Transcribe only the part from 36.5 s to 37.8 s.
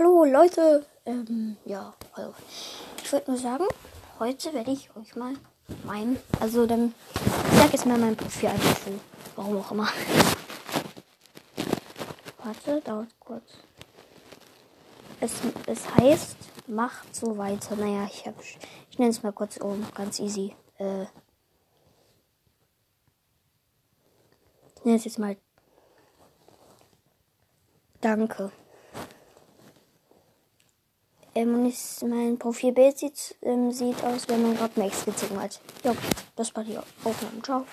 war die Aufnahme. Ciao.